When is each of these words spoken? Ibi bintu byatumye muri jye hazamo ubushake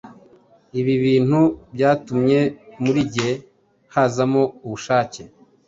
Ibi 0.79 0.95
bintu 1.05 1.39
byatumye 1.73 2.39
muri 2.83 3.01
jye 3.13 3.29
hazamo 3.95 4.43
ubushake 4.65 5.21